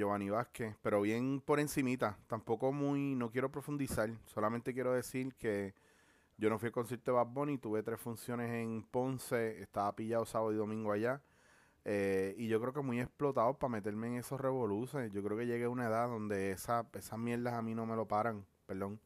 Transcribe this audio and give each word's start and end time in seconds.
Giovanni 0.00 0.30
Vázquez, 0.30 0.76
pero 0.80 1.02
bien 1.02 1.42
por 1.42 1.60
encimita. 1.60 2.16
Tampoco 2.26 2.72
muy, 2.72 3.14
no 3.14 3.30
quiero 3.30 3.50
profundizar. 3.50 4.10
Solamente 4.24 4.72
quiero 4.72 4.94
decir 4.94 5.34
que 5.34 5.74
yo 6.38 6.48
no 6.48 6.58
fui 6.58 6.68
al 6.68 6.72
concierto 6.72 7.10
de 7.10 7.16
Bad 7.16 7.26
Bunny, 7.26 7.58
tuve 7.58 7.82
tres 7.82 8.00
funciones 8.00 8.50
en 8.50 8.82
Ponce, 8.82 9.60
estaba 9.60 9.94
pillado 9.94 10.24
sábado 10.24 10.52
y 10.52 10.56
domingo 10.56 10.90
allá. 10.90 11.22
Eh, 11.84 12.34
y 12.38 12.48
yo 12.48 12.60
creo 12.60 12.72
que 12.72 12.80
muy 12.80 12.98
explotado 12.98 13.58
para 13.58 13.72
meterme 13.72 14.06
en 14.06 14.14
esos 14.16 14.40
revoluciones. 14.40 15.12
Yo 15.12 15.22
creo 15.22 15.36
que 15.36 15.46
llegué 15.46 15.64
a 15.64 15.68
una 15.68 15.86
edad 15.88 16.08
donde 16.08 16.52
esa, 16.52 16.88
esas 16.94 17.18
mierdas 17.18 17.52
a 17.54 17.60
mí 17.60 17.74
no 17.74 17.84
me 17.84 17.94
lo 17.94 18.08
paran, 18.08 18.46
perdón. 18.64 18.98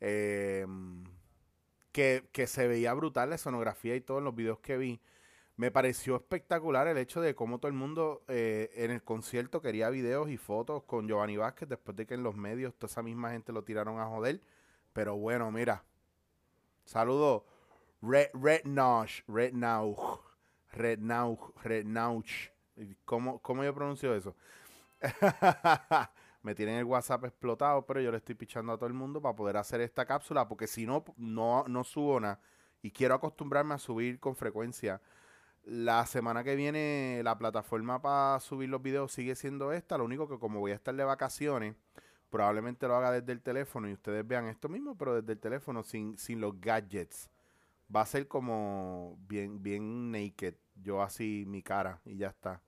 Eh, 0.00 0.66
que, 1.92 2.28
que 2.32 2.48
se 2.48 2.66
veía 2.66 2.92
brutal 2.94 3.30
la 3.30 3.36
escenografía 3.36 3.94
y 3.94 4.00
todo 4.00 4.18
en 4.18 4.24
los 4.24 4.34
videos 4.34 4.58
que 4.58 4.76
vi. 4.76 5.00
Me 5.56 5.70
pareció 5.70 6.16
espectacular 6.16 6.86
el 6.86 6.98
hecho 6.98 7.22
de 7.22 7.34
cómo 7.34 7.58
todo 7.58 7.68
el 7.68 7.74
mundo 7.74 8.22
eh, 8.28 8.70
en 8.74 8.90
el 8.90 9.02
concierto 9.02 9.62
quería 9.62 9.88
videos 9.88 10.28
y 10.28 10.36
fotos 10.36 10.82
con 10.82 11.08
Giovanni 11.08 11.38
Vázquez 11.38 11.66
después 11.66 11.96
de 11.96 12.06
que 12.06 12.12
en 12.12 12.22
los 12.22 12.36
medios 12.36 12.74
toda 12.74 12.90
esa 12.90 13.02
misma 13.02 13.30
gente 13.30 13.52
lo 13.52 13.64
tiraron 13.64 13.98
a 13.98 14.04
joder. 14.04 14.42
Pero 14.92 15.16
bueno, 15.16 15.50
mira. 15.50 15.82
Saludo. 16.84 17.46
Red, 18.02 18.28
Red 18.34 18.64
Nauch. 18.64 19.24
Red 19.26 19.54
Nauch. 19.54 20.20
Red 20.72 20.98
Nauch. 20.98 21.40
Red 21.62 21.86
Nauch. 21.86 22.50
¿Cómo, 23.06 23.38
¿Cómo 23.40 23.64
yo 23.64 23.74
pronuncio 23.74 24.14
eso? 24.14 24.36
me 26.42 26.54
tienen 26.54 26.76
el 26.76 26.84
WhatsApp 26.84 27.24
explotado, 27.24 27.86
pero 27.86 28.02
yo 28.02 28.10
le 28.10 28.18
estoy 28.18 28.34
pichando 28.34 28.74
a 28.74 28.76
todo 28.76 28.88
el 28.88 28.92
mundo 28.92 29.22
para 29.22 29.34
poder 29.34 29.56
hacer 29.56 29.80
esta 29.80 30.04
cápsula, 30.04 30.46
porque 30.46 30.66
si 30.66 30.86
no, 30.86 31.02
no, 31.16 31.64
no 31.66 31.82
subo 31.82 32.20
nada. 32.20 32.40
Y 32.82 32.90
quiero 32.90 33.14
acostumbrarme 33.14 33.74
a 33.74 33.78
subir 33.78 34.20
con 34.20 34.36
frecuencia 34.36 35.00
la 35.66 36.06
semana 36.06 36.44
que 36.44 36.54
viene 36.54 37.20
la 37.24 37.36
plataforma 37.36 38.00
para 38.00 38.38
subir 38.38 38.68
los 38.68 38.80
videos 38.80 39.12
sigue 39.12 39.34
siendo 39.34 39.72
esta. 39.72 39.98
Lo 39.98 40.04
único 40.04 40.28
que 40.28 40.38
como 40.38 40.60
voy 40.60 40.70
a 40.70 40.76
estar 40.76 40.94
de 40.94 41.02
vacaciones, 41.02 41.74
probablemente 42.30 42.86
lo 42.86 42.94
haga 42.94 43.10
desde 43.10 43.32
el 43.32 43.42
teléfono 43.42 43.88
y 43.88 43.92
ustedes 43.92 44.26
vean 44.26 44.46
esto 44.46 44.68
mismo, 44.68 44.96
pero 44.96 45.20
desde 45.20 45.32
el 45.32 45.40
teléfono 45.40 45.82
sin, 45.82 46.16
sin 46.18 46.40
los 46.40 46.60
gadgets. 46.60 47.28
Va 47.94 48.02
a 48.02 48.06
ser 48.06 48.28
como 48.28 49.18
bien, 49.28 49.60
bien 49.62 50.12
naked. 50.12 50.54
Yo 50.76 51.02
así 51.02 51.44
mi 51.48 51.62
cara 51.62 52.00
y 52.04 52.16
ya 52.16 52.28
está. 52.28 52.60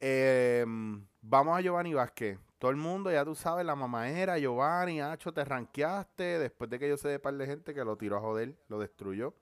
Em, 0.00 1.06
vamos 1.20 1.58
a 1.58 1.60
Giovanni 1.60 1.92
Vázquez. 1.92 2.38
Todo 2.58 2.70
el 2.70 2.78
mundo, 2.78 3.10
ya 3.10 3.26
tú 3.26 3.34
sabes, 3.34 3.66
la 3.66 3.74
mamá 3.74 4.08
era 4.08 4.38
Giovanni, 4.38 5.02
Hacho, 5.02 5.32
te 5.34 5.44
ranqueaste. 5.44 6.38
Después 6.38 6.70
de 6.70 6.78
que 6.78 6.88
yo 6.88 6.96
sé 6.96 7.08
de 7.08 7.18
par 7.18 7.34
de 7.34 7.46
gente 7.46 7.74
que 7.74 7.84
lo 7.84 7.96
tiró 7.98 8.16
a 8.16 8.20
joder, 8.20 8.54
lo 8.68 8.78
destruyó. 8.78 9.34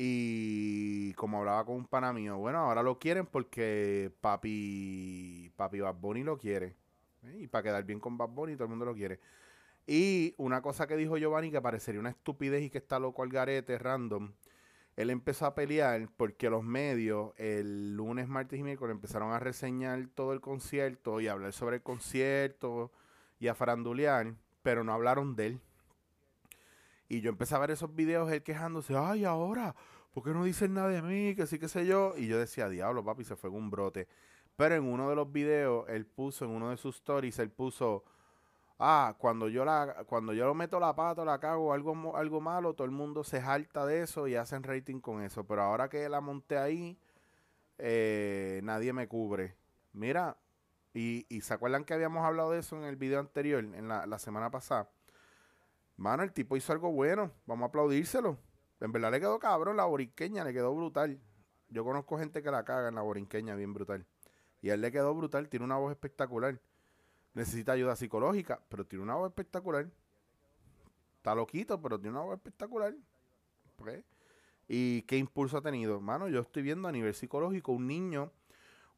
Y 0.00 1.12
como 1.14 1.38
hablaba 1.40 1.64
con 1.64 1.74
un 1.74 1.84
pana 1.84 2.12
mío, 2.12 2.38
bueno, 2.38 2.58
ahora 2.58 2.84
lo 2.84 3.00
quieren 3.00 3.26
porque 3.26 4.12
papi, 4.20 5.52
papi 5.56 5.80
Bad 5.80 5.96
Bunny 5.96 6.22
lo 6.22 6.38
quiere. 6.38 6.76
¿eh? 7.24 7.38
Y 7.40 7.46
para 7.48 7.64
quedar 7.64 7.82
bien 7.82 7.98
con 7.98 8.16
Bad 8.16 8.28
Bunny, 8.28 8.54
todo 8.54 8.66
el 8.66 8.70
mundo 8.70 8.84
lo 8.84 8.94
quiere. 8.94 9.18
Y 9.88 10.36
una 10.36 10.62
cosa 10.62 10.86
que 10.86 10.96
dijo 10.96 11.16
Giovanni 11.16 11.50
que 11.50 11.60
parecería 11.60 11.98
una 11.98 12.10
estupidez 12.10 12.62
y 12.62 12.70
que 12.70 12.78
está 12.78 13.00
loco 13.00 13.24
al 13.24 13.30
garete, 13.30 13.76
random. 13.76 14.34
Él 14.94 15.10
empezó 15.10 15.46
a 15.46 15.56
pelear 15.56 16.08
porque 16.16 16.48
los 16.48 16.62
medios 16.62 17.32
el 17.36 17.96
lunes, 17.96 18.28
martes 18.28 18.60
y 18.60 18.62
miércoles 18.62 18.94
empezaron 18.94 19.32
a 19.32 19.40
reseñar 19.40 20.06
todo 20.14 20.32
el 20.32 20.40
concierto 20.40 21.20
y 21.20 21.26
a 21.26 21.32
hablar 21.32 21.52
sobre 21.52 21.76
el 21.76 21.82
concierto 21.82 22.92
y 23.40 23.48
a 23.48 23.56
farandulear, 23.56 24.34
pero 24.62 24.84
no 24.84 24.92
hablaron 24.92 25.34
de 25.34 25.46
él. 25.46 25.60
Y 27.08 27.20
yo 27.22 27.30
empecé 27.30 27.54
a 27.54 27.58
ver 27.58 27.70
esos 27.70 27.94
videos, 27.94 28.30
él 28.30 28.42
quejándose, 28.42 28.94
ay, 28.96 29.24
ahora, 29.24 29.74
¿por 30.12 30.22
qué 30.22 30.30
no 30.30 30.44
dicen 30.44 30.74
nada 30.74 30.88
de 30.88 31.00
mí? 31.00 31.34
Que 31.34 31.46
sí, 31.46 31.58
qué 31.58 31.68
sé 31.68 31.86
yo. 31.86 32.14
Y 32.16 32.26
yo 32.26 32.38
decía, 32.38 32.68
diablo, 32.68 33.04
papi, 33.04 33.24
se 33.24 33.34
fue 33.34 33.48
en 33.50 33.56
un 33.56 33.70
brote. 33.70 34.08
Pero 34.56 34.74
en 34.74 34.84
uno 34.84 35.08
de 35.08 35.16
los 35.16 35.32
videos, 35.32 35.88
él 35.88 36.04
puso, 36.06 36.44
en 36.44 36.50
uno 36.50 36.70
de 36.70 36.76
sus 36.76 36.96
stories, 36.96 37.38
él 37.38 37.50
puso, 37.50 38.04
ah, 38.78 39.16
cuando 39.18 39.48
yo 39.48 39.64
la, 39.64 40.04
cuando 40.06 40.34
yo 40.34 40.46
lo 40.46 40.54
meto 40.54 40.78
la 40.80 40.94
pata, 40.94 41.24
la 41.24 41.38
cago, 41.40 41.72
algo, 41.72 42.16
algo 42.16 42.40
malo, 42.40 42.74
todo 42.74 42.84
el 42.84 42.90
mundo 42.90 43.24
se 43.24 43.40
jalta 43.40 43.86
de 43.86 44.02
eso 44.02 44.28
y 44.28 44.34
hacen 44.34 44.62
rating 44.62 45.00
con 45.00 45.22
eso. 45.22 45.44
Pero 45.46 45.62
ahora 45.62 45.88
que 45.88 46.08
la 46.10 46.20
monté 46.20 46.58
ahí, 46.58 46.98
eh, 47.78 48.60
nadie 48.64 48.92
me 48.92 49.08
cubre. 49.08 49.56
Mira, 49.92 50.36
y, 50.92 51.26
y, 51.28 51.40
se 51.42 51.54
acuerdan 51.54 51.84
que 51.84 51.94
habíamos 51.94 52.24
hablado 52.24 52.50
de 52.50 52.60
eso 52.60 52.76
en 52.76 52.84
el 52.84 52.96
video 52.96 53.20
anterior, 53.20 53.64
en 53.64 53.88
la 53.88 54.18
semana 54.18 54.50
pasada. 54.50 54.90
Mano, 55.98 56.22
el 56.22 56.32
tipo 56.32 56.56
hizo 56.56 56.72
algo 56.72 56.92
bueno. 56.92 57.32
Vamos 57.44 57.64
a 57.64 57.66
aplaudírselo. 57.66 58.38
En 58.80 58.92
verdad 58.92 59.10
le 59.10 59.20
quedó 59.20 59.38
cabrón 59.40 59.76
la 59.76 59.84
borinqueña, 59.84 60.44
le 60.44 60.52
quedó 60.52 60.74
brutal. 60.74 61.20
Yo 61.68 61.84
conozco 61.84 62.18
gente 62.18 62.42
que 62.42 62.50
la 62.50 62.64
caga 62.64 62.88
en 62.88 62.94
la 62.94 63.02
borinqueña 63.02 63.56
bien 63.56 63.74
brutal. 63.74 64.06
Y 64.62 64.70
a 64.70 64.74
él 64.74 64.80
le 64.80 64.92
quedó 64.92 65.12
brutal, 65.14 65.48
tiene 65.48 65.64
una 65.64 65.76
voz 65.76 65.90
espectacular. 65.90 66.60
Necesita 67.34 67.72
ayuda 67.72 67.96
psicológica, 67.96 68.60
pero 68.68 68.86
tiene 68.86 69.02
una 69.02 69.16
voz 69.16 69.28
espectacular. 69.28 69.88
Está 71.16 71.34
loquito, 71.34 71.82
pero 71.82 71.98
tiene 71.98 72.16
una 72.16 72.24
voz 72.24 72.36
espectacular. 72.36 72.94
¿Y 74.68 75.02
qué 75.02 75.16
impulso 75.16 75.58
ha 75.58 75.62
tenido? 75.62 76.00
Mano, 76.00 76.28
yo 76.28 76.40
estoy 76.40 76.62
viendo 76.62 76.86
a 76.86 76.92
nivel 76.92 77.14
psicológico 77.14 77.72
un 77.72 77.88
niño 77.88 78.30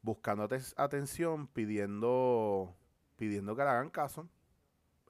buscando 0.02 0.46
atención, 0.76 1.46
pidiendo, 1.46 2.74
pidiendo 3.16 3.56
que 3.56 3.62
le 3.62 3.68
hagan 3.70 3.90
caso. 3.90 4.28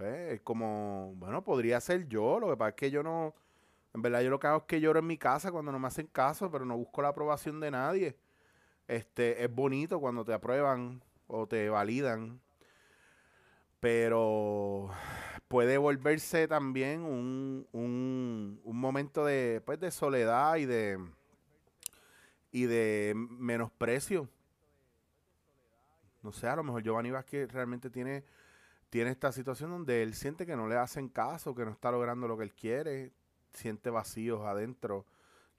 Pues, 0.00 0.33
es 0.33 0.41
como, 0.41 1.12
bueno, 1.16 1.44
podría 1.44 1.78
ser 1.78 2.09
yo, 2.09 2.41
lo 2.41 2.49
que 2.49 2.56
pasa 2.56 2.71
es 2.71 2.75
que 2.75 2.91
yo 2.91 3.03
no, 3.03 3.34
en 3.93 4.00
verdad 4.00 4.22
yo 4.22 4.31
lo 4.31 4.41
que 4.41 4.47
hago 4.47 4.61
es 4.61 4.65
que 4.65 4.81
lloro 4.81 5.00
en 5.00 5.06
mi 5.06 5.19
casa 5.19 5.53
cuando 5.53 5.71
no 5.72 5.78
me 5.78 5.88
hacen 5.88 6.06
caso, 6.06 6.50
pero 6.50 6.65
no 6.65 6.75
busco 6.75 7.03
la 7.03 7.09
aprobación 7.09 7.61
de 7.61 7.71
nadie. 7.71 8.16
Este, 8.89 9.44
es 9.44 9.55
bonito 9.55 10.00
cuando 10.00 10.25
te 10.25 10.33
aprueban 10.33 11.03
o 11.27 11.47
te 11.47 11.69
validan, 11.69 12.41
pero 13.78 14.89
puede 15.49 15.77
volverse 15.77 16.49
también 16.49 17.03
un, 17.03 17.66
un, 17.72 18.59
un 18.65 18.81
momento 18.81 19.27
de, 19.27 19.60
pues, 19.66 19.78
de 19.81 19.91
soledad 19.91 20.56
y 20.56 20.65
de, 20.65 20.99
y 22.53 22.65
de 22.65 23.12
menosprecio. 23.15 24.31
No 26.22 26.33
sé, 26.33 26.49
a 26.49 26.56
lo 26.56 26.65
mejor 26.65 26.83
Giovanni 26.83 27.10
Vázquez 27.10 27.53
realmente 27.53 27.91
tiene 27.91 28.25
tiene 28.91 29.11
esta 29.11 29.33
situación 29.33 29.71
donde 29.71 30.03
él 30.03 30.15
siente 30.15 30.45
que 30.45 30.56
no 30.56 30.69
le 30.69 30.77
hacen 30.77 31.09
caso, 31.09 31.55
que 31.55 31.65
no 31.65 31.71
está 31.71 31.93
logrando 31.93 32.27
lo 32.27 32.37
que 32.37 32.43
él 32.45 32.53
quiere, 32.53 33.12
siente 33.53 33.89
vacíos 33.89 34.45
adentro 34.45 35.06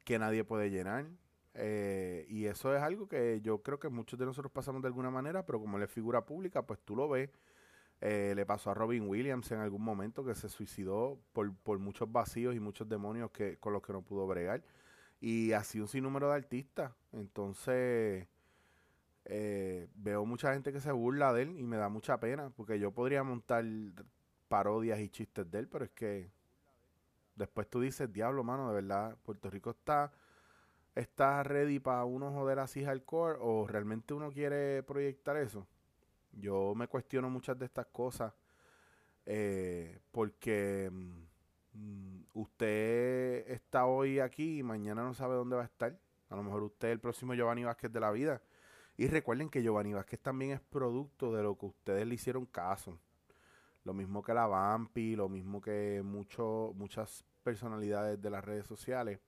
que 0.03 0.19
nadie 0.19 0.43
puede 0.43 0.69
llenar. 0.69 1.05
Eh, 1.53 2.25
y 2.29 2.45
eso 2.45 2.75
es 2.75 2.81
algo 2.81 3.07
que 3.07 3.41
yo 3.41 3.61
creo 3.61 3.79
que 3.79 3.89
muchos 3.89 4.19
de 4.19 4.25
nosotros 4.25 4.51
pasamos 4.51 4.81
de 4.81 4.89
alguna 4.89 5.09
manera, 5.09 5.45
pero 5.45 5.59
como 5.59 5.77
él 5.77 5.83
es 5.83 5.91
figura 5.91 6.25
pública, 6.25 6.61
pues 6.65 6.79
tú 6.81 6.95
lo 6.95 7.09
ves. 7.09 7.29
Eh, 8.01 8.33
le 8.35 8.45
pasó 8.45 8.71
a 8.71 8.73
Robin 8.73 9.07
Williams 9.07 9.51
en 9.51 9.59
algún 9.59 9.83
momento 9.83 10.25
que 10.25 10.33
se 10.33 10.49
suicidó 10.49 11.19
por, 11.33 11.55
por 11.55 11.77
muchos 11.79 12.11
vacíos 12.11 12.55
y 12.55 12.59
muchos 12.59 12.89
demonios 12.89 13.31
que, 13.31 13.57
con 13.57 13.73
los 13.73 13.81
que 13.81 13.93
no 13.93 14.01
pudo 14.01 14.27
bregar. 14.27 14.63
Y 15.21 15.53
así 15.53 15.79
un 15.79 15.87
sinnúmero 15.87 16.29
de 16.29 16.35
artistas. 16.35 16.91
Entonces, 17.11 18.27
eh, 19.25 19.87
veo 19.95 20.25
mucha 20.25 20.53
gente 20.53 20.73
que 20.73 20.79
se 20.79 20.91
burla 20.91 21.33
de 21.33 21.43
él 21.43 21.59
y 21.59 21.63
me 21.63 21.77
da 21.77 21.89
mucha 21.89 22.19
pena 22.19 22.49
porque 22.49 22.79
yo 22.79 22.91
podría 22.91 23.23
montar 23.23 23.63
parodias 24.47 24.99
y 24.99 25.09
chistes 25.09 25.49
de 25.49 25.59
él, 25.59 25.67
pero 25.67 25.85
es 25.85 25.91
que 25.91 26.31
después 27.35 27.69
tú 27.69 27.81
dices, 27.81 28.11
diablo, 28.11 28.43
mano, 28.43 28.67
de 28.69 28.75
verdad, 28.75 29.17
Puerto 29.23 29.49
Rico 29.49 29.71
está, 29.71 30.11
está 30.95 31.43
ready 31.43 31.79
para 31.79 32.03
uno 32.05 32.31
joder 32.31 32.59
así 32.59 32.83
hardcore 32.83 33.37
o 33.39 33.67
realmente 33.67 34.13
uno 34.13 34.31
quiere 34.31 34.83
proyectar 34.83 35.37
eso. 35.37 35.67
Yo 36.33 36.73
me 36.75 36.87
cuestiono 36.87 37.29
muchas 37.29 37.57
de 37.59 37.65
estas 37.65 37.87
cosas 37.87 38.33
eh, 39.25 39.99
porque 40.11 40.89
mm, 40.91 42.21
usted 42.33 43.49
está 43.49 43.85
hoy 43.85 44.19
aquí 44.19 44.59
y 44.59 44.63
mañana 44.63 45.03
no 45.03 45.13
sabe 45.13 45.35
dónde 45.35 45.55
va 45.55 45.61
a 45.61 45.65
estar. 45.65 45.97
A 46.29 46.35
lo 46.35 46.43
mejor 46.43 46.63
usted 46.63 46.87
es 46.87 46.93
el 46.93 46.99
próximo 46.99 47.33
Giovanni 47.33 47.63
Vázquez 47.63 47.91
de 47.91 47.99
la 47.99 48.11
vida 48.11 48.41
y 48.97 49.07
recuerden 49.07 49.49
que 49.49 49.63
Giovanni 49.63 49.93
Vázquez 49.93 50.19
también 50.19 50.51
es 50.51 50.61
producto 50.61 51.33
de 51.33 51.43
lo 51.43 51.57
que 51.57 51.65
ustedes 51.67 52.07
le 52.07 52.15
hicieron 52.15 52.45
caso. 52.45 52.97
Lo 53.83 53.93
mismo 53.93 54.21
que 54.21 54.33
la 54.33 54.45
Vampi, 54.45 55.15
lo 55.15 55.27
mismo 55.27 55.59
que 55.61 56.01
mucho, 56.03 56.73
muchas 56.75 57.25
personalidades 57.43 58.21
de 58.21 58.29
las 58.29 58.43
redes 58.43 58.67
sociales 58.67 59.19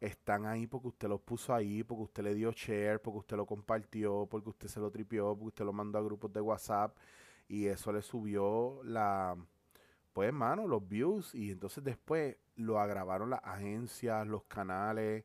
están 0.00 0.46
ahí 0.46 0.66
porque 0.66 0.88
usted 0.88 1.08
los 1.08 1.20
puso 1.20 1.54
ahí, 1.54 1.82
porque 1.82 2.04
usted 2.04 2.22
le 2.24 2.34
dio 2.34 2.52
share, 2.52 3.00
porque 3.00 3.18
usted 3.18 3.36
lo 3.36 3.46
compartió, 3.46 4.26
porque 4.26 4.50
usted 4.50 4.68
se 4.68 4.80
lo 4.80 4.90
tripió, 4.90 5.34
porque 5.34 5.48
usted 5.48 5.64
lo 5.64 5.72
mandó 5.72 5.98
a 5.98 6.02
grupos 6.02 6.32
de 6.32 6.40
WhatsApp 6.40 6.96
y 7.48 7.66
eso 7.66 7.92
le 7.92 8.02
subió 8.02 8.80
la, 8.84 9.36
pues 10.12 10.32
mano, 10.32 10.66
los 10.66 10.86
views 10.86 11.34
y 11.34 11.50
entonces 11.50 11.84
después 11.84 12.36
lo 12.56 12.78
agravaron 12.80 13.30
las 13.30 13.40
agencias, 13.44 14.26
los 14.26 14.44
canales, 14.44 15.24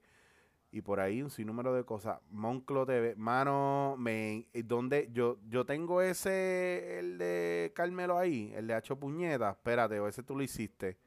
y 0.75 0.81
por 0.81 1.00
ahí 1.00 1.22
un 1.22 1.30
sinnúmero 1.30 1.74
de 1.74 1.86
cosas. 1.86 2.19
Monclo 2.31 2.86
TV, 2.86 3.16
mano, 3.16 3.95
me, 3.98 4.45
donde 4.66 5.10
yo, 5.13 5.38
yo 5.48 5.66
tengo 5.66 6.01
ese, 6.01 7.00
el 7.00 7.18
de 7.18 7.72
Carmelo 7.74 8.18
ahí, 8.18 8.51
el 8.54 8.68
de 8.68 8.74
Hacho 8.74 9.00
Puñeta, 9.00 9.51
espérate, 9.51 9.98
o 10.01 10.07
ese 10.10 10.22
tú 10.22 10.36
lo 10.36 10.44
hiciste. 10.44 10.98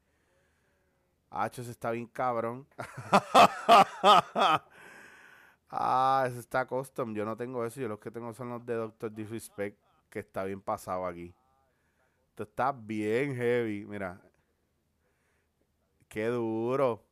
Hacho, 1.29 1.63
se 1.63 1.73
está 1.73 1.91
bien 1.91 2.07
cabrón. 2.07 2.67
Ah, 5.71 6.25
ese 6.27 6.39
está 6.39 6.67
custom. 6.67 7.13
Yo 7.15 7.27
no 7.27 7.37
tengo 7.37 7.63
eso. 7.63 7.79
Yo 7.79 7.89
los 7.89 7.99
que 7.99 8.11
tengo 8.11 8.33
son 8.33 8.49
los 8.49 8.65
de 8.65 8.73
Doctor 8.73 9.13
Disrespect, 9.13 9.79
que 10.09 10.21
está 10.21 10.45
bien 10.45 10.63
pasado 10.63 11.05
aquí. 11.05 11.35
Esto 12.31 12.45
está 12.45 12.73
bien 12.73 13.37
heavy. 13.37 13.85
Mira. 13.85 14.19
Qué 16.09 16.29
duro. 16.29 17.05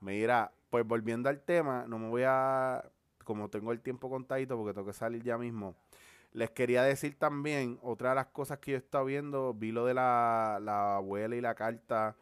Mira, 0.00 0.50
pues 0.70 0.86
volviendo 0.86 1.28
al 1.28 1.40
tema, 1.42 1.84
no 1.86 1.98
me 1.98 2.08
voy 2.08 2.22
a. 2.26 2.84
Como 3.24 3.50
tengo 3.50 3.72
el 3.72 3.80
tiempo 3.80 4.08
contadito, 4.08 4.56
porque 4.56 4.72
tengo 4.72 4.86
que 4.86 4.92
salir 4.92 5.22
ya 5.22 5.36
mismo. 5.36 5.76
Les 6.32 6.50
quería 6.50 6.82
decir 6.82 7.18
también, 7.18 7.78
otra 7.82 8.10
de 8.10 8.14
las 8.16 8.26
cosas 8.28 8.58
que 8.58 8.72
yo 8.72 8.76
he 8.76 8.80
estado 8.80 9.04
viendo, 9.04 9.52
vi 9.52 9.72
lo 9.72 9.84
de 9.84 9.94
la, 9.94 10.58
la 10.62 10.96
abuela 10.96 11.36
y 11.36 11.40
la 11.40 11.54
carta 11.54 12.16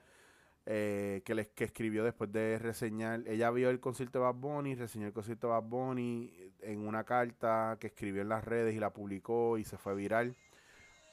eh, 0.64 1.22
que, 1.24 1.34
les, 1.34 1.48
que 1.48 1.64
escribió 1.64 2.04
después 2.04 2.32
de 2.32 2.58
reseñar. 2.58 3.22
Ella 3.26 3.50
vio 3.50 3.70
el 3.70 3.80
concierto 3.80 4.18
de 4.18 4.24
Bad 4.24 4.34
Bunny, 4.34 4.74
reseñó 4.74 5.06
el 5.06 5.12
concierto 5.12 5.46
de 5.46 5.52
Bad 5.54 5.62
Bunny 5.62 6.52
en 6.60 6.86
una 6.86 7.04
carta 7.04 7.76
que 7.80 7.88
escribió 7.88 8.22
en 8.22 8.28
las 8.30 8.44
redes 8.44 8.74
y 8.74 8.78
la 8.78 8.92
publicó 8.92 9.58
y 9.58 9.64
se 9.64 9.78
fue 9.78 9.94
viral, 9.94 10.36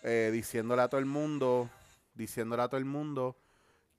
eh, 0.04 0.30
diciéndole 0.34 0.82
a 0.82 0.90
todo 0.90 1.00
el 1.00 1.06
mundo, 1.06 1.70
diciéndole 2.16 2.64
a 2.64 2.68
todo 2.68 2.80
el 2.80 2.86
mundo 2.86 3.38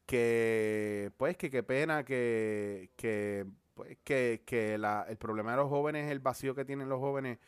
que, 0.06 1.12
pues, 1.16 1.36
que 1.36 1.50
qué 1.50 1.62
pena 1.62 2.04
que, 2.04 2.90
que, 2.96 3.46
pues, 3.74 3.98
que, 4.04 4.42
que 4.46 4.78
la, 4.78 5.06
el 5.08 5.16
problema 5.16 5.52
de 5.52 5.58
los 5.58 5.68
jóvenes, 5.68 6.10
el 6.10 6.20
vacío 6.20 6.54
que 6.54 6.64
tienen 6.64 6.88
los 6.88 7.00
jóvenes, 7.00 7.38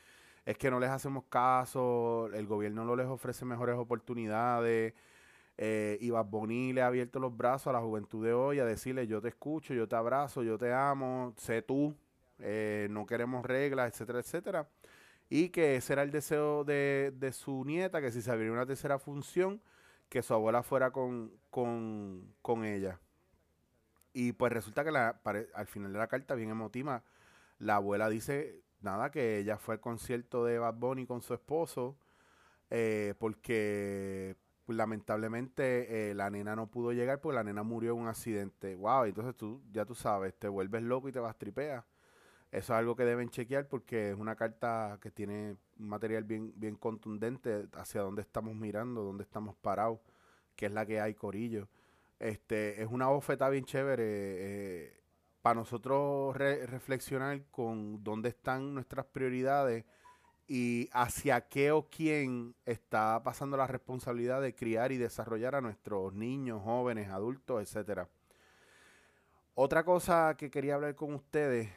es 0.44 0.58
que 0.58 0.70
no 0.70 0.80
les 0.80 0.90
hacemos 0.90 1.24
caso, 1.28 2.28
el 2.34 2.46
gobierno 2.46 2.84
no 2.84 2.96
les 2.96 3.06
ofrece 3.06 3.44
mejores 3.44 3.76
oportunidades, 3.76 4.94
eh, 5.60 5.98
y 6.00 6.10
Bad 6.10 6.28
le 6.46 6.82
ha 6.82 6.86
abierto 6.86 7.18
los 7.18 7.36
brazos 7.36 7.66
a 7.66 7.72
la 7.72 7.80
juventud 7.80 8.24
de 8.24 8.32
hoy 8.32 8.60
a 8.60 8.64
decirle 8.64 9.08
yo 9.08 9.20
te 9.20 9.28
escucho, 9.28 9.74
yo 9.74 9.88
te 9.88 9.96
abrazo, 9.96 10.44
yo 10.44 10.56
te 10.56 10.72
amo, 10.72 11.34
sé 11.36 11.62
tú, 11.62 11.96
eh, 12.38 12.86
no 12.90 13.04
queremos 13.06 13.44
reglas, 13.44 13.92
etcétera, 13.92 14.20
etcétera. 14.20 14.68
Y 15.28 15.48
que 15.50 15.76
ese 15.76 15.94
era 15.94 16.02
el 16.02 16.12
deseo 16.12 16.64
de, 16.64 17.30
su 17.32 17.64
nieta, 17.64 18.00
que 18.00 18.12
si 18.12 18.22
se 18.22 18.30
abriera 18.30 18.52
una 18.52 18.66
tercera 18.66 19.00
función, 19.00 19.60
que 20.08 20.22
su 20.22 20.34
abuela 20.34 20.62
fuera 20.62 20.90
con, 20.90 21.32
con, 21.50 22.64
ella. 22.64 23.00
Y 24.12 24.32
pues 24.32 24.52
resulta 24.52 24.84
que 24.84 24.90
la, 24.90 25.20
al 25.54 25.66
final 25.66 25.92
de 25.92 25.98
la 25.98 26.08
carta, 26.08 26.34
bien 26.34 26.50
emotiva, 26.50 27.04
la 27.58 27.76
abuela 27.76 28.08
dice, 28.08 28.62
nada, 28.80 29.10
que 29.10 29.38
ella 29.38 29.58
fue 29.58 29.74
al 29.74 29.80
concierto 29.80 30.44
de 30.44 30.58
Bad 30.58 30.74
Bunny 30.74 31.06
con 31.06 31.22
su 31.22 31.34
esposo, 31.34 31.98
eh, 32.70 33.14
porque 33.18 34.36
lamentablemente 34.66 36.10
eh, 36.10 36.14
la 36.14 36.30
nena 36.30 36.54
no 36.54 36.66
pudo 36.70 36.92
llegar 36.92 37.20
porque 37.20 37.36
la 37.36 37.44
nena 37.44 37.62
murió 37.62 37.94
en 37.94 38.00
un 38.00 38.08
accidente. 38.08 38.74
Wow, 38.76 39.04
entonces 39.04 39.36
tú 39.36 39.62
ya 39.70 39.84
tú 39.84 39.94
sabes, 39.94 40.34
te 40.38 40.48
vuelves 40.48 40.82
loco 40.82 41.08
y 41.08 41.12
te 41.12 41.20
vas 41.20 41.36
tripea. 41.36 41.84
Eso 42.50 42.72
es 42.72 42.78
algo 42.78 42.96
que 42.96 43.04
deben 43.04 43.28
chequear 43.28 43.68
porque 43.68 44.10
es 44.10 44.16
una 44.16 44.34
carta 44.34 44.98
que 45.02 45.10
tiene 45.10 45.56
un 45.78 45.88
material 45.88 46.24
bien, 46.24 46.52
bien 46.56 46.76
contundente 46.76 47.68
hacia 47.74 48.00
dónde 48.00 48.22
estamos 48.22 48.54
mirando, 48.54 49.02
dónde 49.02 49.24
estamos 49.24 49.54
parados, 49.56 50.00
que 50.56 50.66
es 50.66 50.72
la 50.72 50.86
que 50.86 51.00
hay, 51.00 51.14
Corillo. 51.14 51.68
Este, 52.18 52.82
es 52.82 52.88
una 52.90 53.08
bofeta 53.08 53.48
bien 53.50 53.64
chévere 53.64 54.04
eh, 54.06 55.00
para 55.42 55.56
nosotros 55.56 56.36
reflexionar 56.36 57.44
con 57.50 58.02
dónde 58.02 58.30
están 58.30 58.74
nuestras 58.74 59.04
prioridades 59.06 59.84
y 60.48 60.88
hacia 60.92 61.42
qué 61.42 61.70
o 61.70 61.88
quién 61.90 62.54
está 62.64 63.22
pasando 63.22 63.58
la 63.58 63.66
responsabilidad 63.66 64.40
de 64.40 64.54
criar 64.54 64.90
y 64.90 64.96
desarrollar 64.96 65.54
a 65.54 65.60
nuestros 65.60 66.14
niños, 66.14 66.62
jóvenes, 66.64 67.08
adultos, 67.10 67.62
etcétera. 67.62 68.08
Otra 69.54 69.84
cosa 69.84 70.34
que 70.38 70.50
quería 70.50 70.76
hablar 70.76 70.94
con 70.94 71.14
ustedes 71.14 71.68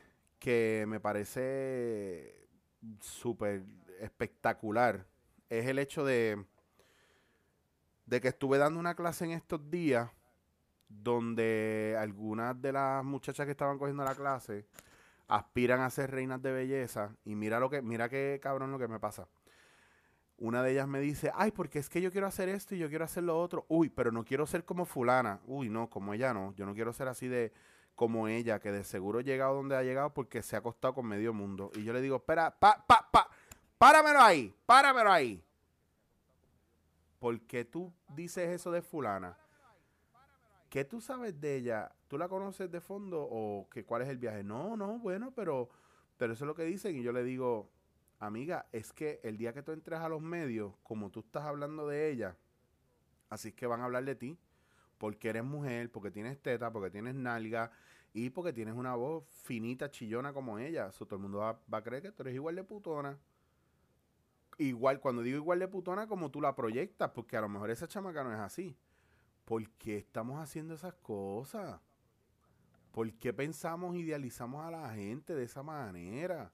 que 0.41 0.85
me 0.88 0.99
parece 0.99 2.47
súper 2.99 3.63
espectacular 3.99 5.05
es 5.49 5.67
el 5.67 5.77
hecho 5.77 6.03
de, 6.03 6.43
de 8.07 8.21
que 8.21 8.29
estuve 8.29 8.57
dando 8.57 8.79
una 8.79 8.95
clase 8.95 9.23
en 9.25 9.31
estos 9.31 9.69
días 9.69 10.09
donde 10.89 11.95
algunas 11.99 12.59
de 12.59 12.73
las 12.73 13.05
muchachas 13.05 13.45
que 13.45 13.51
estaban 13.51 13.77
cogiendo 13.77 14.03
la 14.03 14.15
clase 14.15 14.65
aspiran 15.27 15.81
a 15.81 15.91
ser 15.91 16.09
reinas 16.09 16.41
de 16.41 16.51
belleza 16.51 17.15
y 17.23 17.35
mira 17.35 17.59
lo 17.59 17.69
que 17.69 17.83
mira 17.83 18.09
qué 18.09 18.39
cabrón 18.41 18.71
lo 18.71 18.79
que 18.79 18.88
me 18.88 18.99
pasa. 18.99 19.27
Una 20.38 20.63
de 20.63 20.71
ellas 20.71 20.88
me 20.88 20.99
dice, 20.99 21.31
"Ay, 21.35 21.51
porque 21.51 21.77
es 21.77 21.88
que 21.88 22.01
yo 22.01 22.11
quiero 22.11 22.25
hacer 22.25 22.49
esto 22.49 22.73
y 22.73 22.79
yo 22.79 22.89
quiero 22.89 23.05
hacer 23.05 23.21
lo 23.23 23.39
otro. 23.39 23.67
Uy, 23.69 23.89
pero 23.89 24.11
no 24.11 24.25
quiero 24.25 24.47
ser 24.47 24.65
como 24.65 24.85
fulana. 24.85 25.39
Uy, 25.45 25.69
no, 25.69 25.88
como 25.88 26.15
ella 26.15 26.33
no. 26.33 26.51
Yo 26.55 26.65
no 26.65 26.73
quiero 26.73 26.93
ser 26.93 27.07
así 27.07 27.27
de 27.27 27.53
como 28.01 28.27
ella, 28.27 28.59
que 28.59 28.71
de 28.71 28.83
seguro 28.83 29.19
ha 29.19 29.21
llegado 29.21 29.53
donde 29.53 29.75
ha 29.75 29.83
llegado 29.83 30.12
porque 30.12 30.42
se 30.42 30.56
ha 30.56 30.59
acostado 30.59 30.95
con 30.95 31.06
medio 31.06 31.33
mundo." 31.33 31.69
Y 31.75 31.83
yo 31.83 31.94
le 31.94 32.01
digo, 32.01 32.15
"Espera, 32.15 32.50
pa 32.50 32.83
pa 32.83 33.07
pa 33.12 33.30
páramelo 33.77 34.19
ahí, 34.19 34.51
páramelo 34.65 35.12
ahí." 35.12 35.45
¿Por 37.19 37.39
qué 37.42 37.63
tú 37.63 37.94
dices 38.07 38.50
eso 38.50 38.71
de 38.71 38.81
fulana? 38.81 39.38
¿Qué 40.68 40.83
tú 40.83 41.00
sabes 41.00 41.39
de 41.39 41.57
ella? 41.57 41.92
¿Tú 42.07 42.18
la 42.18 42.27
conoces 42.27 42.71
de 42.71 42.81
fondo 42.81 43.21
o 43.21 43.69
que 43.69 43.86
cuál 43.86 44.01
es 44.01 44.09
el 44.09 44.18
viaje? 44.18 44.44
No, 44.44 44.75
no, 44.75 44.98
bueno, 44.98 45.31
pero, 45.36 45.69
pero 46.18 46.33
eso 46.33 46.45
es 46.45 46.48
lo 46.48 46.56
que 46.56 46.63
dicen. 46.63 46.98
Y 46.98 47.03
yo 47.03 47.12
le 47.12 47.24
digo, 47.24 47.69
amiga, 48.18 48.65
es 48.71 48.92
que 48.94 49.19
el 49.21 49.38
día 49.38 49.53
que 49.53 49.62
tú 49.62 49.74
entres 49.74 50.00
a 50.00 50.10
los 50.10 50.24
medios, 50.24 50.74
como 50.81 51.12
tú 51.12 51.20
estás 51.20 51.43
hablando 51.43 51.88
de 51.88 52.10
ella, 52.10 52.36
así 53.29 53.50
es 53.50 53.53
que 53.53 53.67
van 53.67 53.81
a 53.81 53.86
hablar 53.86 54.05
de 54.05 54.15
ti. 54.15 54.39
Porque 55.01 55.29
eres 55.29 55.43
mujer, 55.43 55.91
porque 55.91 56.12
tienes 56.12 56.39
teta, 56.39 56.72
porque 56.72 56.91
tienes 56.91 57.15
nalga 57.15 57.72
y 58.13 58.29
porque 58.29 58.53
tienes 58.53 58.75
una 58.75 58.93
voz 58.93 59.24
finita, 59.25 59.89
chillona 59.89 60.31
como 60.31 60.60
ella. 60.60 60.89
Eso 60.89 61.08
todo 61.08 61.15
el 61.15 61.24
mundo 61.24 61.39
va, 61.39 61.60
a 61.72 61.81
creer 61.81 62.03
que 62.03 62.12
tú 62.12 62.22
eres 62.22 62.36
igual 62.36 62.55
de 62.55 62.63
putona. 62.63 63.17
Igual, 64.60 65.00
cuando 65.00 65.24
digo 65.24 65.38
igual 65.38 65.58
de 65.58 65.67
putona, 65.67 66.05
como 66.05 66.29
tú 66.29 66.39
la 66.39 66.53
proyectas, 66.53 67.10
porque 67.15 67.36
a 67.36 67.41
lo 67.41 67.50
mejor 67.50 67.72
esa 67.72 67.88
chamaca 67.88 68.24
no 68.24 68.31
es 68.31 68.39
así. 68.39 68.77
¿Por 69.43 69.67
qué 69.72 69.98
estamos 69.98 70.39
haciendo 70.39 70.75
esas 70.75 70.93
cosas? 70.93 71.81
¿Por 72.91 73.12
qué 73.13 73.34
pensamos, 73.34 73.96
idealizamos 73.96 74.63
a 74.63 74.70
la 74.70 74.93
gente 74.93 75.34
de 75.34 75.46
esa 75.46 75.63
manera? 75.63 76.51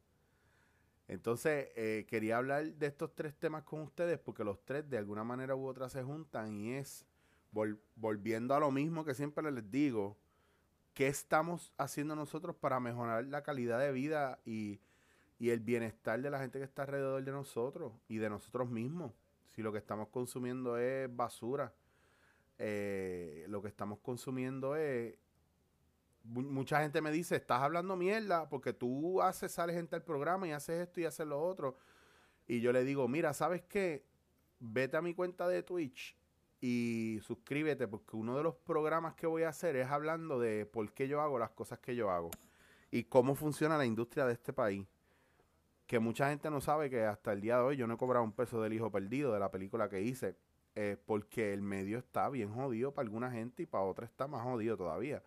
Entonces, 1.10 1.68
eh, 1.76 2.06
quería 2.08 2.38
hablar 2.38 2.66
de 2.66 2.88
estos 2.88 3.14
tres 3.14 3.36
temas 3.36 3.64
con 3.64 3.82
ustedes 3.82 4.18
porque 4.20 4.46
los 4.46 4.64
tres 4.64 4.90
de 4.90 4.98
alguna 4.98 5.26
manera 5.26 5.54
u 5.54 5.68
otra 5.68 5.90
se 5.90 6.02
juntan 6.02 6.54
y 6.54 6.76
es, 6.76 7.06
volviendo 7.52 8.54
a 8.54 8.60
lo 8.60 8.72
mismo 8.72 9.06
que 9.06 9.14
siempre 9.14 9.52
les 9.52 9.70
digo, 9.70 10.18
¿qué 10.94 11.08
estamos 11.08 11.74
haciendo 11.78 12.16
nosotros 12.16 12.56
para 12.56 12.80
mejorar 12.80 13.26
la 13.26 13.44
calidad 13.44 13.80
de 13.80 13.92
vida 13.92 14.40
y, 14.46 14.80
el 15.40 15.60
bienestar 15.60 16.20
de 16.22 16.32
la 16.32 16.40
gente 16.40 16.58
que 16.58 16.66
está 16.66 16.84
alrededor 16.84 17.24
de 17.24 17.32
nosotros 17.32 17.94
y 18.08 18.18
de 18.18 18.30
nosotros 18.30 18.70
mismos? 18.70 19.14
Si 19.50 19.62
lo 19.62 19.72
que 19.72 19.78
estamos 19.78 20.10
consumiendo 20.10 20.78
es 20.78 21.16
basura 21.16 21.74
eh, 22.60 23.46
lo 23.50 23.62
que 23.62 23.68
estamos 23.68 24.00
consumiendo 24.00 24.76
es 24.76 25.16
mucha 26.24 26.82
gente 26.82 27.02
me 27.02 27.12
dice, 27.12 27.36
estás 27.36 27.62
hablando 27.62 27.96
mierda 27.96 28.50
porque 28.50 28.74
tú 28.74 29.22
haces, 29.22 29.52
sales 29.52 29.76
gente 29.76 29.96
al 29.96 30.04
programa 30.04 30.48
y 30.48 30.52
haces 30.52 30.88
esto 30.88 31.00
y 31.00 31.06
haces 31.06 31.26
lo 31.26 31.42
otro. 31.42 31.78
Y 32.48 32.60
yo 32.60 32.72
le 32.72 32.84
digo, 32.84 33.08
mira, 33.08 33.34
¿sabes 33.34 33.64
qué? 33.64 34.06
Vete 34.60 34.98
a 34.98 35.02
mi 35.02 35.14
cuenta 35.14 35.48
de 35.48 35.64
Twitch 35.64 36.18
y 36.60 37.20
suscríbete 37.22 37.88
porque 37.88 38.16
uno 38.16 38.36
de 38.36 38.44
los 38.44 38.56
programas 38.56 39.16
que 39.16 39.28
voy 39.28 39.44
a 39.44 39.50
hacer 39.50 39.76
es 39.76 39.88
hablando 39.90 40.40
de 40.40 40.66
por 40.66 40.92
qué 40.94 41.08
yo 41.08 41.22
hago 41.22 41.38
las 41.40 41.52
cosas 41.52 41.80
que 41.80 41.96
yo 41.96 42.10
hago 42.10 42.32
y 42.92 43.04
cómo 43.04 43.36
funciona 43.36 43.78
la 43.78 43.86
industria 43.86 44.26
de 44.26 44.34
este 44.34 44.54
país. 44.54 44.88
Que 45.86 46.00
mucha 46.00 46.30
gente 46.30 46.50
no 46.50 46.60
sabe 46.60 46.90
que 46.90 47.06
hasta 47.06 47.32
el 47.32 47.42
día 47.42 47.58
de 47.58 47.64
hoy 47.64 47.78
yo 47.78 47.88
no 47.88 47.94
he 47.94 47.98
cobrado 47.98 48.26
un 48.26 48.34
peso 48.34 48.62
del 48.62 48.74
hijo 48.74 48.92
perdido 48.92 49.34
de 49.34 49.40
la 49.40 49.52
película 49.52 49.88
que 49.90 50.02
hice 50.02 50.36
eh, 50.80 50.96
porque 51.08 51.54
el 51.54 51.64
medio 51.64 51.98
está 51.98 52.30
bien 52.30 52.54
jodido 52.54 52.94
para 52.94 53.08
alguna 53.08 53.32
gente 53.32 53.64
y 53.64 53.66
para 53.66 53.84
otra 53.84 54.06
está 54.06 54.28
más 54.28 54.44
jodido 54.44 54.78
todavía. 54.78 55.24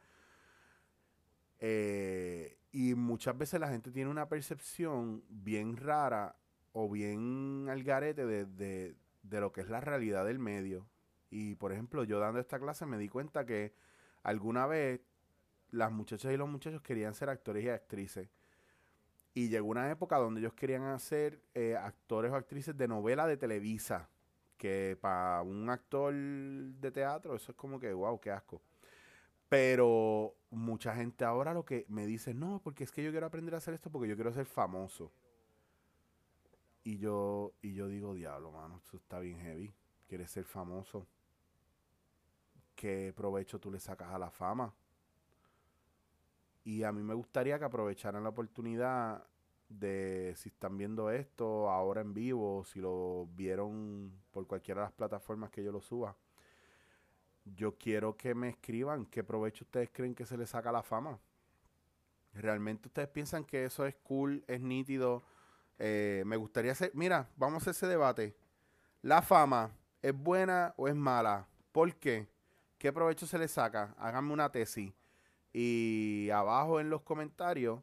Eh, 1.58 2.56
y 2.70 2.94
muchas 2.94 3.36
veces 3.36 3.58
la 3.58 3.68
gente 3.68 3.90
tiene 3.90 4.10
una 4.10 4.28
percepción 4.28 5.24
bien 5.28 5.76
rara 5.76 6.36
o 6.72 6.88
bien 6.88 7.66
al 7.68 7.82
garete 7.82 8.26
de, 8.26 8.46
de, 8.46 9.40
lo 9.40 9.50
que 9.50 9.62
es 9.62 9.68
la 9.68 9.80
realidad 9.80 10.24
del 10.24 10.38
medio. 10.38 10.86
Y 11.30 11.54
por 11.54 11.72
ejemplo, 11.72 12.04
yo 12.04 12.18
dando 12.18 12.40
esta 12.40 12.58
clase 12.58 12.86
me 12.86 12.98
di 12.98 13.08
cuenta 13.08 13.46
que 13.46 13.72
alguna 14.22 14.66
vez 14.66 15.00
las 15.70 15.92
muchachas 15.92 16.32
y 16.32 16.36
los 16.36 16.48
muchachos 16.48 16.82
querían 16.82 17.14
ser 17.14 17.30
actores 17.30 17.64
y 17.64 17.68
actrices. 17.68 18.28
Y 19.32 19.48
llegó 19.48 19.68
una 19.68 19.90
época 19.90 20.18
donde 20.18 20.40
ellos 20.40 20.54
querían 20.54 20.98
ser 20.98 21.40
eh, 21.54 21.76
actores 21.76 22.32
o 22.32 22.36
actrices 22.36 22.76
de 22.76 22.88
novela 22.88 23.26
de 23.26 23.36
Televisa 23.36 24.08
que 24.60 24.98
para 25.00 25.40
un 25.40 25.70
actor 25.70 26.12
de 26.12 26.90
teatro 26.90 27.34
eso 27.34 27.52
es 27.52 27.56
como 27.56 27.80
que, 27.80 27.94
wow, 27.94 28.20
qué 28.20 28.30
asco. 28.30 28.60
Pero 29.48 30.36
mucha 30.50 30.94
gente 30.94 31.24
ahora 31.24 31.54
lo 31.54 31.64
que 31.64 31.86
me 31.88 32.06
dice, 32.06 32.34
no, 32.34 32.60
porque 32.62 32.84
es 32.84 32.92
que 32.92 33.02
yo 33.02 33.10
quiero 33.10 33.26
aprender 33.26 33.54
a 33.54 33.58
hacer 33.58 33.72
esto 33.72 33.90
porque 33.90 34.08
yo 34.08 34.16
quiero 34.16 34.34
ser 34.34 34.44
famoso. 34.44 35.10
Y 36.84 36.98
yo, 36.98 37.54
y 37.62 37.72
yo 37.72 37.88
digo, 37.88 38.14
diablo, 38.14 38.52
mano, 38.52 38.76
esto 38.76 38.98
está 38.98 39.18
bien 39.18 39.40
heavy. 39.40 39.72
Quieres 40.06 40.30
ser 40.30 40.44
famoso. 40.44 41.06
¿Qué 42.80 43.12
provecho 43.14 43.60
tú 43.60 43.70
le 43.70 43.78
sacas 43.78 44.08
a 44.08 44.18
la 44.18 44.30
fama? 44.30 44.72
y 46.64 46.84
a 46.84 46.92
mí 46.92 47.02
me 47.02 47.14
gustaría 47.14 47.58
que 47.58 47.64
aprovecharan 47.64 48.22
la 48.22 48.28
oportunidad 48.28 49.24
de 49.68 50.34
si 50.36 50.50
están 50.50 50.76
viendo 50.76 51.10
esto 51.10 51.70
ahora 51.70 52.00
en 52.00 52.12
vivo, 52.12 52.64
si 52.64 52.80
lo 52.80 53.28
vieron 53.34 54.12
por 54.30 54.46
cualquiera 54.46 54.82
de 54.82 54.86
las 54.86 54.92
plataformas 54.92 55.50
que 55.50 55.62
yo 55.62 55.72
lo 55.72 55.80
suba. 55.80 56.16
Yo 57.44 57.76
quiero 57.76 58.16
que 58.16 58.34
me 58.34 58.50
escriban 58.50 59.06
qué 59.06 59.24
provecho 59.24 59.64
ustedes 59.64 59.90
creen 59.92 60.14
que 60.14 60.26
se 60.26 60.36
les 60.36 60.50
saca 60.50 60.70
la 60.70 60.82
fama. 60.82 61.18
¿Realmente 62.34 62.88
ustedes 62.88 63.08
piensan 63.08 63.44
que 63.44 63.64
eso 63.64 63.86
es 63.86 63.96
cool, 63.96 64.44
es 64.46 64.60
nítido? 64.60 65.22
Eh, 65.78 66.22
me 66.26 66.36
gustaría 66.36 66.72
hacer, 66.72 66.92
mira, 66.94 67.28
vamos 67.36 67.66
a 67.66 67.70
ese 67.70 67.86
debate. 67.86 68.36
¿La 69.02 69.22
fama 69.22 69.72
es 70.02 70.14
buena 70.14 70.74
o 70.76 70.86
es 70.86 70.94
mala? 70.94 71.48
¿Por 71.72 71.94
qué? 71.94 72.28
¿Qué 72.80 72.94
provecho 72.94 73.26
se 73.26 73.36
le 73.36 73.46
saca? 73.46 73.94
Háganme 73.98 74.32
una 74.32 74.50
tesis. 74.50 74.90
Y 75.52 76.30
abajo 76.32 76.80
en 76.80 76.88
los 76.88 77.02
comentarios, 77.02 77.78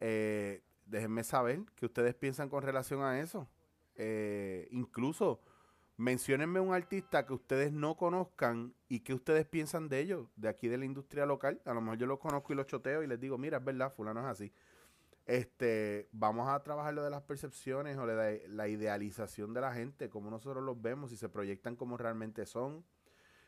eh, 0.00 0.62
déjenme 0.86 1.22
saber 1.24 1.60
qué 1.76 1.84
ustedes 1.84 2.14
piensan 2.14 2.48
con 2.48 2.62
relación 2.62 3.02
a 3.02 3.20
eso. 3.20 3.46
Eh, 3.96 4.66
incluso 4.70 5.42
menciónenme 5.98 6.58
un 6.58 6.72
artista 6.72 7.26
que 7.26 7.34
ustedes 7.34 7.70
no 7.70 7.98
conozcan 7.98 8.72
y 8.88 9.00
que 9.00 9.12
ustedes 9.12 9.44
piensan 9.44 9.90
de 9.90 10.00
ellos, 10.00 10.26
de 10.36 10.48
aquí 10.48 10.68
de 10.68 10.78
la 10.78 10.86
industria 10.86 11.26
local. 11.26 11.60
A 11.66 11.74
lo 11.74 11.82
mejor 11.82 11.98
yo 11.98 12.06
lo 12.06 12.18
conozco 12.18 12.54
y 12.54 12.56
lo 12.56 12.64
choteo 12.64 13.02
y 13.02 13.06
les 13.06 13.20
digo, 13.20 13.36
mira, 13.36 13.58
es 13.58 13.64
verdad, 13.64 13.92
fulano 13.92 14.20
es 14.20 14.26
así. 14.26 14.50
Este, 15.26 16.08
vamos 16.12 16.48
a 16.48 16.62
trabajar 16.62 16.94
lo 16.94 17.04
de 17.04 17.10
las 17.10 17.20
percepciones 17.20 17.98
o 17.98 18.06
de 18.06 18.48
la 18.48 18.68
idealización 18.68 19.52
de 19.52 19.60
la 19.60 19.74
gente, 19.74 20.08
como 20.08 20.30
nosotros 20.30 20.64
los 20.64 20.80
vemos, 20.80 21.10
si 21.10 21.18
se 21.18 21.28
proyectan 21.28 21.76
como 21.76 21.98
realmente 21.98 22.46
son, 22.46 22.86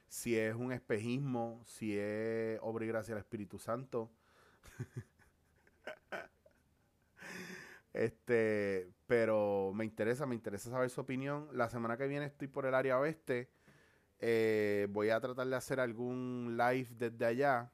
si 0.08 0.38
es 0.38 0.54
un 0.54 0.72
espejismo, 0.72 1.62
si 1.64 1.96
es 1.98 2.58
obra 2.62 2.84
y 2.84 2.88
gracia 2.88 3.14
del 3.14 3.22
Espíritu 3.22 3.58
Santo. 3.58 4.10
Este, 7.96 8.90
pero 9.06 9.72
me 9.75 9.86
interesa, 9.86 10.26
me 10.26 10.34
interesa 10.34 10.68
saber 10.68 10.90
su 10.90 11.00
opinión. 11.00 11.48
La 11.52 11.70
semana 11.70 11.96
que 11.96 12.06
viene 12.06 12.26
estoy 12.26 12.46
por 12.46 12.66
el 12.66 12.75
área 12.75 12.98
oeste. 12.98 13.48
Eh, 14.18 14.86
voy 14.90 15.08
a 15.08 15.18
tratar 15.18 15.46
de 15.46 15.56
hacer 15.56 15.80
algún 15.80 16.58
live 16.58 16.88
desde 16.90 17.25
allá. 17.25 17.72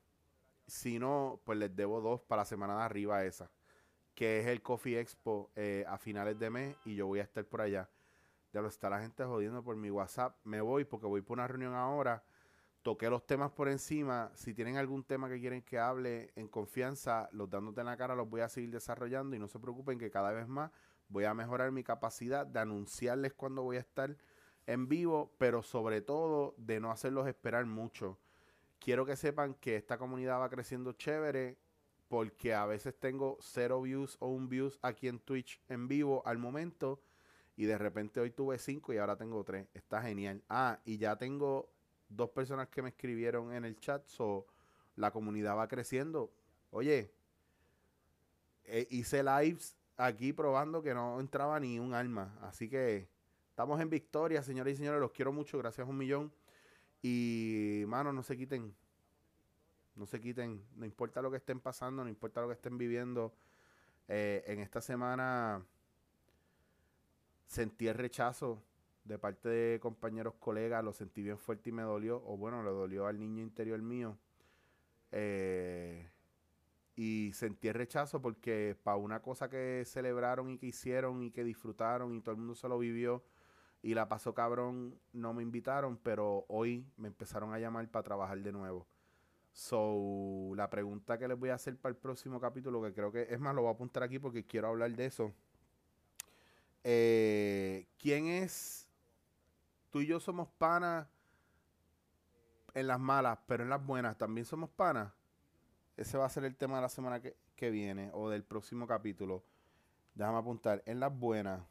Si 0.64 1.00
no, 1.00 1.40
pues 1.44 1.58
les 1.58 1.74
debo 1.74 2.00
dos 2.00 2.22
para 2.22 2.42
la 2.42 2.46
semana 2.46 2.76
de 2.76 2.82
arriba 2.82 3.24
esa. 3.24 3.50
Que 4.14 4.38
es 4.38 4.46
el 4.46 4.62
Coffee 4.62 5.00
Expo 5.00 5.50
eh, 5.56 5.84
a 5.88 5.98
finales 5.98 6.38
de 6.38 6.50
mes 6.50 6.76
y 6.84 6.94
yo 6.94 7.08
voy 7.08 7.18
a 7.18 7.24
estar 7.24 7.44
por 7.44 7.60
allá. 7.60 7.88
Ya 8.52 8.61
lo 8.61 8.68
está 8.68 8.90
la 8.90 9.00
gente 9.00 9.25
jodiendo 9.25 9.62
por 9.62 9.76
mi 9.76 9.90
WhatsApp. 9.90 10.37
Me 10.44 10.61
voy 10.61 10.85
porque 10.85 11.06
voy 11.06 11.23
por 11.23 11.38
una 11.38 11.49
reunión 11.49 11.75
ahora 11.75 12.23
toqué 12.82 13.09
los 13.09 13.25
temas 13.26 13.50
por 13.52 13.68
encima. 13.68 14.30
Si 14.35 14.54
tienen 14.54 14.76
algún 14.76 15.04
tema 15.04 15.28
que 15.28 15.40
quieren 15.40 15.62
que 15.62 15.78
hable 15.78 16.32
en 16.35 16.49
confianza, 16.49 17.28
los 17.32 17.49
dándote 17.49 17.80
en 17.80 17.87
la 17.87 17.97
cara, 17.97 18.14
los 18.14 18.28
voy 18.28 18.40
a 18.40 18.49
seguir 18.49 18.71
desarrollando 18.71 19.37
y 19.37 19.38
no 19.38 19.49
se 19.49 19.59
preocupen 19.59 19.99
que 19.99 20.11
cada 20.11 20.32
vez 20.32 20.49
más 20.49 20.71
voy 21.09 21.25
a 21.25 21.35
mejorar 21.35 21.71
mi 21.73 21.85
capacidad 21.85 22.47
de 22.47 22.61
anunciarles 22.61 23.35
cuando 23.35 23.62
voy 23.62 23.76
a 23.76 23.80
estar 23.80 24.16
en 24.66 24.88
vivo, 24.88 25.32
pero 25.38 25.62
sobre 25.62 26.00
todo 26.02 26.54
de 26.56 26.80
no 26.80 26.90
hacerlos 26.90 27.26
esperar 27.26 27.66
mucho. 27.66 28.18
Quiero 28.78 29.06
que 29.06 29.16
sepan 29.16 29.54
que 29.54 29.76
esta 29.76 29.97
comunidad 29.97 30.40
va 30.40 30.50
creciendo 30.50 30.92
chévere 30.92 31.56
porque 32.09 32.52
a 32.52 32.66
veces 32.66 32.99
tengo 32.99 33.38
cero 33.40 33.80
views 33.80 34.16
o 34.21 34.28
un 34.28 34.49
views 34.49 34.78
aquí 34.82 35.09
en 35.09 35.21
Twitch 35.21 35.61
en 35.68 35.88
vivo 35.88 36.23
al 36.26 36.38
momento 36.38 37.00
y 37.56 37.64
de 37.64 37.78
repente 37.78 38.21
hoy 38.21 38.30
tuve 38.30 38.59
cinco 38.59 38.92
y 38.92 38.99
ahora 38.99 39.16
tengo 39.16 39.44
tres. 39.44 39.66
Está 39.75 40.02
genial. 40.02 40.42
Ah, 40.49 40.78
y 40.85 40.99
ya 40.99 41.16
tengo 41.16 41.68
dos 42.09 42.30
personas 42.30 42.68
que 42.68 42.82
me 42.82 42.90
escribieron 42.90 43.52
en 43.52 43.64
el 43.64 43.78
chat, 43.78 44.06
so 44.06 44.47
la 44.97 45.11
comunidad 45.11 45.56
va 45.56 45.68
creciendo. 45.68 46.32
Oye, 46.71 47.12
eh, 48.64 48.87
hice 48.90 49.23
lives 49.23 49.76
aquí 49.97 50.32
probando 50.32 50.82
que 50.82 50.94
no 50.94 51.21
entraba 51.21 51.59
ni 51.61 51.78
un 51.78 51.94
alma. 51.94 52.38
Así 52.42 52.68
que 52.68 53.09
estamos 53.50 53.80
en 53.80 53.90
victoria, 53.90 54.42
señores 54.42 54.75
y 54.75 54.76
señores. 54.78 55.00
Los 55.00 55.12
quiero 55.12 55.32
mucho. 55.32 55.59
Gracias 55.59 55.87
un 55.87 55.97
millón. 55.97 56.32
Y, 57.02 57.85
mano, 57.87 58.12
no 58.12 58.23
se 58.23 58.37
quiten. 58.37 58.75
No 59.94 60.06
se 60.06 60.21
quiten. 60.21 60.62
No 60.76 60.87
importa 60.87 61.21
lo 61.21 61.30
que 61.30 61.37
estén 61.37 61.61
pasando, 61.61 62.04
no 62.04 62.09
importa 62.09 62.40
lo 62.40 62.49
que 62.49 62.54
estén 62.54 62.78
viviendo. 62.78 63.35
Eh, 64.09 64.42
en 64.47 64.61
esta 64.61 64.80
semana 64.80 65.64
sentí 67.52 67.87
el 67.87 67.94
rechazo 67.94 68.62
de 69.04 69.18
parte 69.18 69.49
de 69.49 69.80
compañeros, 69.80 70.35
colegas, 70.38 70.82
lo 70.82 70.92
sentí 70.92 71.23
bien 71.23 71.38
fuerte 71.38 71.68
y 71.71 71.73
me 71.73 71.82
dolió, 71.82 72.23
o 72.25 72.37
bueno, 72.37 72.62
le 72.62 72.71
dolió 72.71 73.06
al 73.06 73.18
niño 73.18 73.42
interior 73.42 73.80
mío. 73.82 74.16
Eh, 75.11 76.09
y 76.97 77.30
sentí 77.35 77.68
el 77.68 77.75
rechazo 77.75 78.23
porque 78.23 78.76
para 78.82 78.97
una 78.97 79.21
cosa 79.21 79.50
que 79.50 79.82
celebraron 79.85 80.50
y 80.50 80.59
que 80.59 80.66
hicieron 80.66 81.23
y 81.23 81.30
que 81.30 81.44
disfrutaron 81.44 82.14
y 82.14 82.21
todo 82.21 82.32
el 82.32 82.38
mundo 82.38 82.54
se 82.54 82.68
lo 82.68 82.78
vivió 82.78 83.23
y 83.82 83.94
la 83.94 84.09
pasó 84.09 84.32
cabrón, 84.32 84.99
no 85.12 85.35
me 85.35 85.42
invitaron, 85.42 85.99
pero 85.99 86.47
hoy 86.49 86.87
me 86.97 87.09
empezaron 87.09 87.52
a 87.52 87.59
llamar 87.59 87.90
para 87.90 88.04
trabajar 88.04 88.40
de 88.40 88.52
nuevo. 88.52 88.87
So, 89.52 90.52
la 90.54 90.71
pregunta 90.71 91.18
que 91.18 91.28
les 91.28 91.38
voy 91.38 91.50
a 91.50 91.54
hacer 91.54 91.76
para 91.76 91.90
el 91.90 91.97
próximo 91.97 92.40
capítulo, 92.40 92.80
que 92.80 92.94
creo 92.94 93.12
que 93.12 93.26
es 93.28 93.40
más, 93.40 93.54
lo 93.54 93.62
voy 93.62 93.71
a 93.71 93.75
apuntar 93.75 94.02
aquí 94.02 94.18
porque 94.18 94.47
quiero 94.47 94.68
hablar 94.68 94.92
de 94.92 95.06
eso. 95.06 95.35
Eh, 96.84 97.86
¿Quién 97.98 98.26
es 98.26 98.88
tú 99.90 100.00
y 100.00 100.06
yo 100.06 100.18
somos 100.18 100.48
panas 100.48 101.06
en 102.74 102.86
las 102.86 102.98
malas, 102.98 103.38
pero 103.46 103.62
en 103.62 103.70
las 103.70 103.84
buenas 103.84 104.16
también 104.16 104.46
somos 104.46 104.70
panas. 104.70 105.12
Ese 105.96 106.16
va 106.16 106.24
a 106.24 106.30
ser 106.30 106.44
el 106.44 106.56
tema 106.56 106.76
de 106.76 106.82
la 106.82 106.88
semana 106.88 107.20
que, 107.20 107.36
viene 107.70 108.10
o 108.12 108.28
del 108.28 108.42
próximo 108.42 108.88
capítulo. 108.88 109.44
Déjame 110.16 110.38
apuntar. 110.38 110.82
En 110.84 110.98
las 110.98 111.16
buenas 111.16 111.62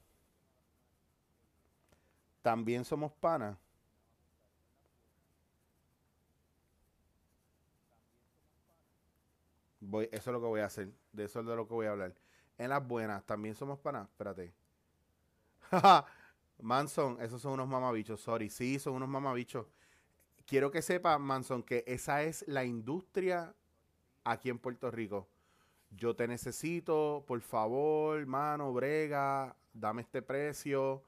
también 2.42 2.86
somos 2.86 3.12
panas. 3.12 3.58
Voy, 9.82 10.08
eso 10.14 10.30
es 10.30 10.34
lo 10.34 10.40
que 10.40 10.48
voy 10.48 10.62
a 10.62 10.66
hacer. 10.68 10.94
De 11.12 11.26
eso 11.26 11.42
es 11.42 11.46
de 11.46 11.56
lo 11.58 11.68
que 11.68 11.74
voy 11.74 11.88
a 11.88 11.92
hablar. 11.92 12.16
En 12.58 12.70
las 12.70 12.88
buenas 12.88 13.26
también 13.26 13.54
somos 13.54 13.80
panas. 13.80 14.08
Espérate. 14.08 14.61
Manson, 16.62 17.18
esos 17.22 17.42
son 17.42 17.54
unos 17.54 17.68
mamabichos, 17.68 18.22
sorry. 18.22 18.50
Sí, 18.50 18.80
son 18.80 18.94
unos 18.96 19.10
mamabichos. 19.10 19.66
Quiero 20.46 20.72
que 20.72 20.82
sepa, 20.82 21.18
Manson, 21.18 21.64
que 21.64 21.84
esa 21.88 22.24
es 22.24 22.44
la 22.48 22.66
industria 22.66 23.56
aquí 24.24 24.50
en 24.50 24.60
Puerto 24.60 24.92
Rico. 24.92 25.30
Yo 25.92 26.16
te 26.16 26.28
necesito, 26.28 27.24
por 27.28 27.42
favor, 27.42 28.26
mano, 28.26 28.74
brega, 28.74 29.56
dame 29.74 30.04
este 30.04 30.22
precio, 30.22 31.04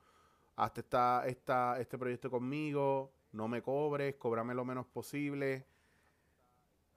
hazte 0.55 0.81
esta, 0.81 1.23
esta, 1.25 1.79
este 1.79 1.97
proyecto 1.97 2.29
conmigo, 2.29 3.13
no 3.31 3.47
me 3.47 3.61
cobres, 3.61 4.15
cóbrame 4.15 4.53
lo 4.53 4.65
menos 4.65 4.85
posible. 4.87 5.65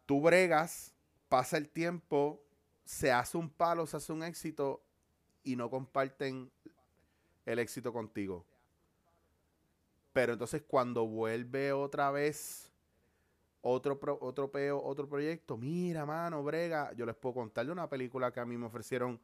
Tú 0.05 0.21
bregas, 0.21 0.95
pasa 1.29 1.57
el 1.57 1.69
tiempo, 1.69 2.43
se 2.85 3.13
hace 3.13 3.37
un 3.37 3.51
palo, 3.51 3.87
se 3.87 3.97
hace 3.97 4.13
un 4.13 4.23
éxito 4.23 4.83
y 5.43 5.57
no 5.57 5.71
comparten 5.71 6.51
el 7.47 7.59
éxito 7.59 7.93
contigo. 7.93 8.45
Pero 10.13 10.35
entonces 10.35 10.63
cuando 10.67 11.07
vuelve 11.07 11.73
otra 11.73 12.11
vez 12.11 12.71
otro, 13.63 13.99
otro 14.21 14.51
peo, 14.51 14.83
otro 14.83 15.09
proyecto, 15.09 15.57
mira, 15.57 16.05
mano, 16.07 16.43
brega, 16.43 16.93
yo 16.93 17.07
les 17.07 17.17
puedo 17.17 17.35
contar 17.35 17.67
de 17.67 17.73
una 17.73 17.89
película 17.89 18.33
que 18.33 18.41
a 18.41 18.47
mí 18.47 18.57
me 18.57 18.67
ofrecieron 18.67 19.21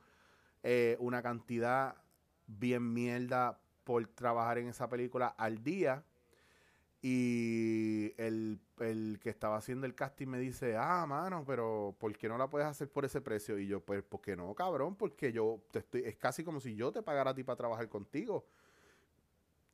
eh, 0.63 0.97
una 1.01 1.23
cantidad 1.23 1.97
bien 2.47 2.93
mierda 2.93 3.61
por 3.85 4.07
trabajar 4.09 4.59
en 4.59 4.69
esa 4.69 4.89
película 4.89 5.29
al 5.29 5.63
día. 5.63 6.05
Y 7.01 8.13
el, 8.17 8.61
el, 8.83 9.19
que 9.21 9.31
estaba 9.31 9.57
haciendo 9.57 9.87
el 9.87 9.95
casting 9.95 10.27
me 10.27 10.39
dice, 10.39 10.77
ah, 10.77 11.05
mano, 11.07 11.45
pero 11.47 11.95
¿por 11.99 12.17
qué 12.17 12.29
no 12.29 12.39
la 12.39 12.49
puedes 12.49 12.67
hacer 12.67 12.89
por 12.89 13.05
ese 13.05 13.21
precio? 13.21 13.59
Y 13.59 13.67
yo, 13.67 13.81
pues, 13.81 14.03
¿por 14.03 14.21
qué 14.21 14.37
no, 14.37 14.55
cabrón? 14.55 14.97
Porque 14.97 15.33
yo 15.33 15.61
te 15.71 15.81
estoy, 15.81 16.03
es 16.05 16.17
casi 16.17 16.45
como 16.45 16.61
si 16.61 16.75
yo 16.75 16.93
te 16.93 17.03
pagara 17.03 17.31
a 17.31 17.35
ti 17.35 17.43
para 17.43 17.57
trabajar 17.57 17.89
contigo. 17.89 18.45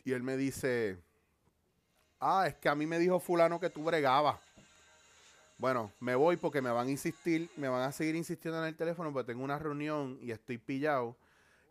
Y 0.04 0.12
él 0.12 0.22
me 0.22 0.36
dice, 0.36 0.98
ah, 2.20 2.46
es 2.46 2.54
que 2.54 2.68
a 2.68 2.74
mí 2.74 2.86
me 2.86 2.98
dijo 2.98 3.20
fulano 3.20 3.60
que 3.60 3.70
tú 3.70 3.84
bregabas. 3.84 4.38
Bueno, 5.58 5.92
me 5.98 6.14
voy 6.14 6.36
porque 6.36 6.62
me 6.62 6.70
van 6.70 6.86
a 6.86 6.90
insistir, 6.90 7.50
me 7.56 7.68
van 7.68 7.82
a 7.82 7.92
seguir 7.92 8.14
insistiendo 8.14 8.60
en 8.60 8.68
el 8.68 8.76
teléfono 8.76 9.12
porque 9.12 9.32
tengo 9.32 9.42
una 9.42 9.58
reunión 9.58 10.18
y 10.22 10.30
estoy 10.30 10.56
pillado. 10.56 11.16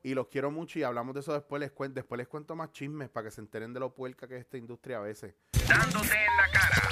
Y 0.03 0.13
los 0.13 0.27
quiero 0.27 0.51
mucho 0.51 0.77
y 0.77 0.84
hablamos 0.84 1.13
de 1.13 1.22
eso 1.22 1.34
después. 1.34 1.60
Les 1.60 1.72
cuento, 1.72 1.96
después 1.96 2.17
les 2.17 2.27
cuento 2.27 2.56
más 2.56 2.72
chismes 2.72 3.10
para 3.10 3.25
que 3.25 3.32
se 3.32 3.41
enteren 3.41 3.74
de 3.74 3.79
lo 3.79 3.94
puerca 3.94 4.27
que 4.27 4.36
es 4.36 4.41
esta 4.41 4.58
industria 4.58 4.98
a 4.98 5.01
veces. 5.01 5.34
Dándote 5.67 6.13
en 6.13 6.38
la 6.38 6.51
cara. 6.51 6.89